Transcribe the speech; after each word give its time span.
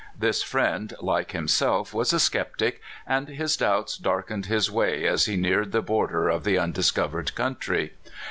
This 0.17 0.41
friend, 0.41 0.95
like 0.99 1.29
himself, 1.33 1.93
was 1.93 2.11
a 2.11 2.19
skeptic, 2.19 2.81
and 3.05 3.27
his 3.27 3.55
doubts 3.55 3.97
darkened 3.99 4.47
his 4.47 4.71
way 4.71 5.05
as 5.05 5.25
he 5.25 5.37
neared 5.37 5.71
the 5.73 5.83
border 5.83 6.27
of 6.27 6.43
the 6.43 6.57
undiscovered 6.57 7.35
country. 7.35 7.91